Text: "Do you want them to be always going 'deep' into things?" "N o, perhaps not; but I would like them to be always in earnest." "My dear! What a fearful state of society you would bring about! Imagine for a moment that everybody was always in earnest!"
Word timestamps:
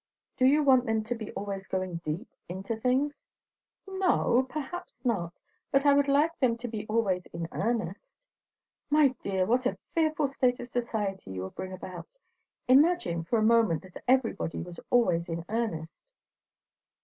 "Do 0.35 0.47
you 0.47 0.63
want 0.63 0.87
them 0.87 1.03
to 1.03 1.13
be 1.13 1.31
always 1.33 1.67
going 1.67 1.97
'deep' 1.97 2.33
into 2.49 2.75
things?" 2.75 3.21
"N 3.87 4.01
o, 4.01 4.47
perhaps 4.49 4.95
not; 5.03 5.39
but 5.71 5.85
I 5.85 5.93
would 5.93 6.07
like 6.07 6.35
them 6.39 6.57
to 6.57 6.67
be 6.67 6.87
always 6.87 7.27
in 7.27 7.47
earnest." 7.51 8.01
"My 8.89 9.09
dear! 9.21 9.45
What 9.45 9.67
a 9.67 9.77
fearful 9.93 10.27
state 10.27 10.59
of 10.59 10.69
society 10.69 11.29
you 11.29 11.43
would 11.43 11.53
bring 11.53 11.71
about! 11.71 12.17
Imagine 12.67 13.25
for 13.25 13.37
a 13.37 13.43
moment 13.43 13.83
that 13.83 14.03
everybody 14.07 14.63
was 14.63 14.79
always 14.89 15.29
in 15.29 15.45
earnest!" 15.49 16.01